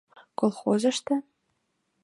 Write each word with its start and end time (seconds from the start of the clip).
Колхозышто? 0.39 1.15